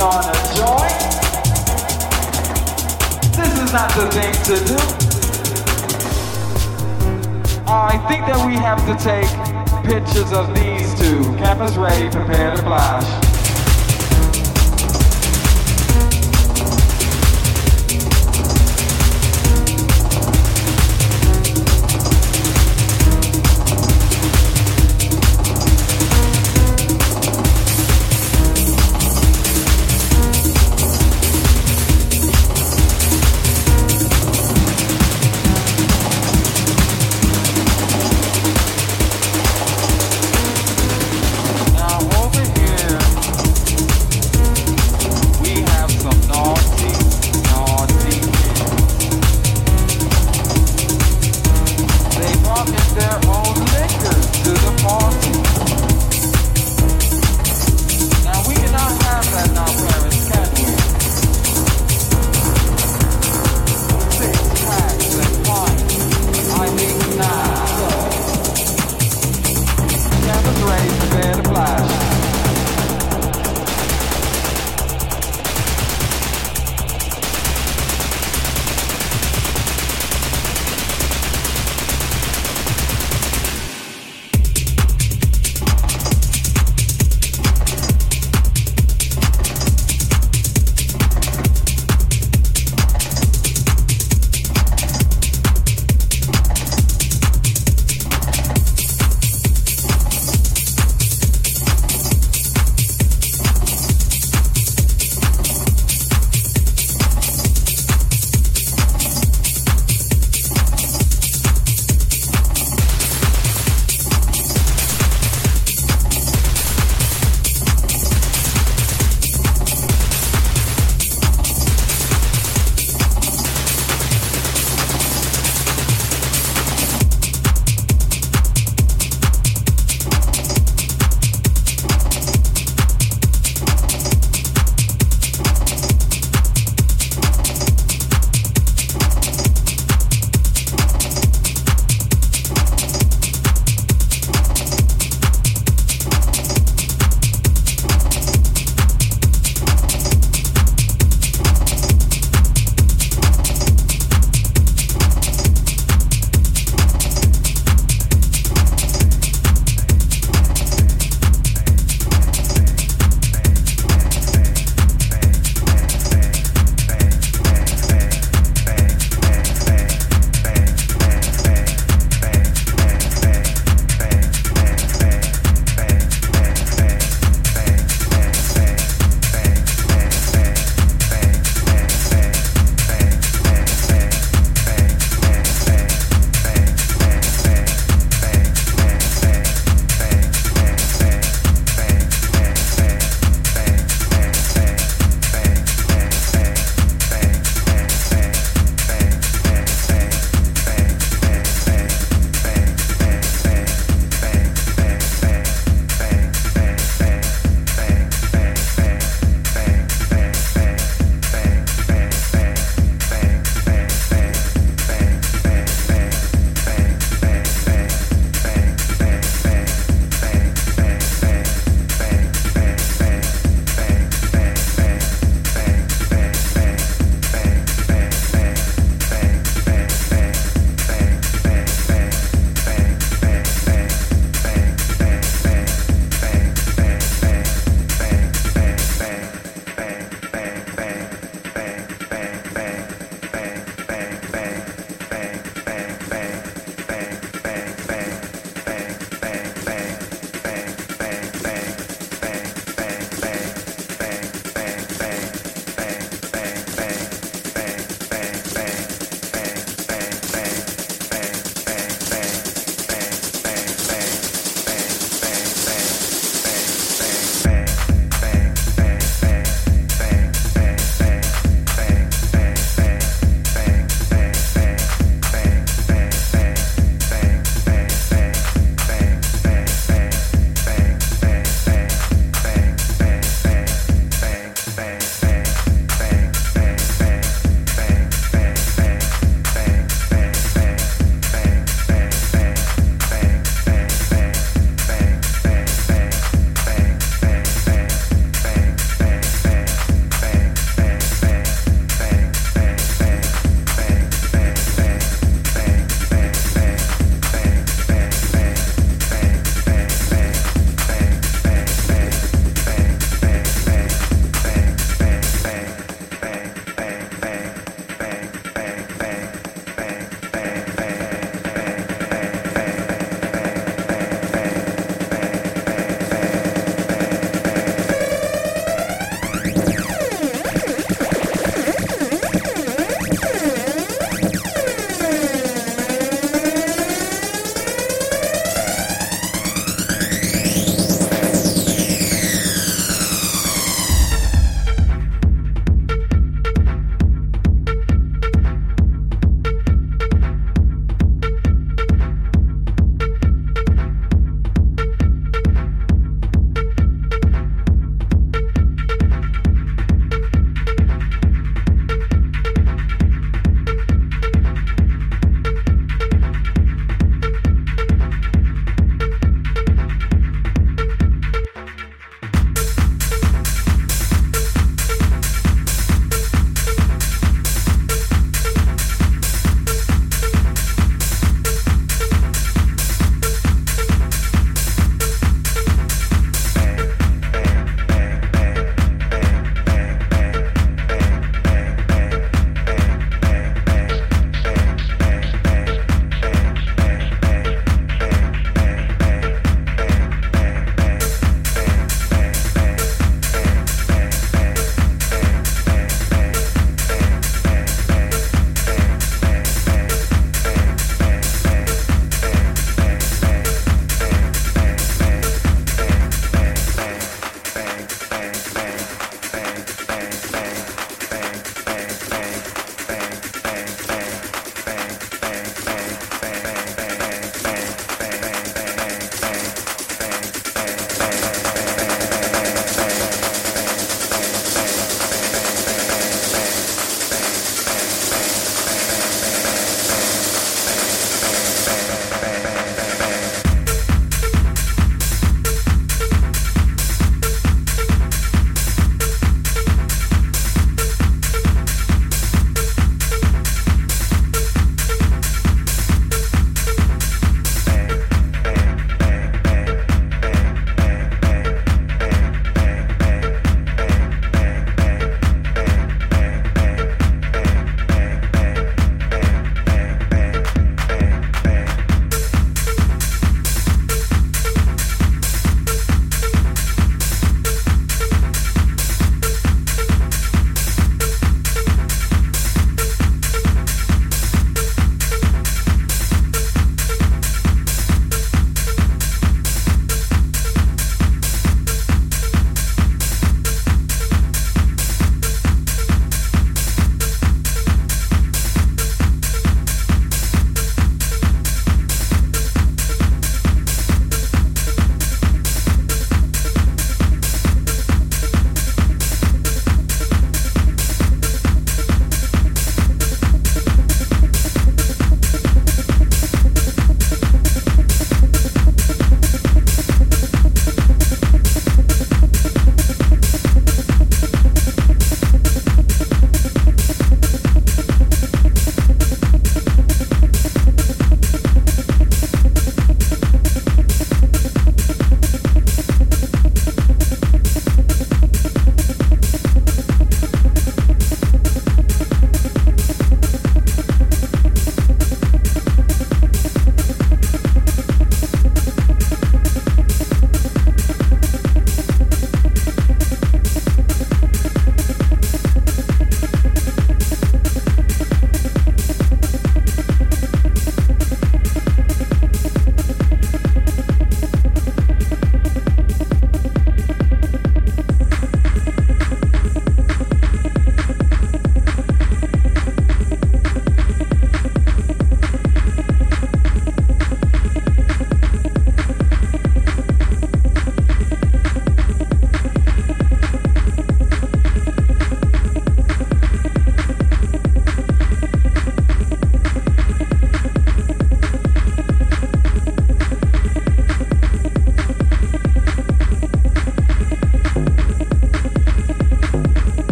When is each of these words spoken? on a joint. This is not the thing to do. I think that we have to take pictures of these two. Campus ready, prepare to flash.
on 0.00 0.24
a 0.24 0.36
joint. 0.56 1.00
This 3.36 3.52
is 3.60 3.72
not 3.72 3.90
the 3.94 4.08
thing 4.10 4.32
to 4.48 4.56
do. 4.64 4.76
I 7.66 7.98
think 8.08 8.26
that 8.26 8.46
we 8.46 8.54
have 8.54 8.80
to 8.86 8.94
take 9.04 9.28
pictures 9.84 10.32
of 10.32 10.54
these 10.54 10.94
two. 10.98 11.22
Campus 11.36 11.76
ready, 11.76 12.08
prepare 12.10 12.56
to 12.56 12.62
flash. 12.62 13.19